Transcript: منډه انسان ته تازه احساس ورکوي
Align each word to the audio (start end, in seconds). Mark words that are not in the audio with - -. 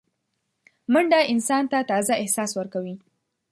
منډه 0.91 1.19
انسان 1.33 1.63
ته 1.71 1.77
تازه 1.91 2.13
احساس 2.21 2.51
ورکوي 2.59 2.95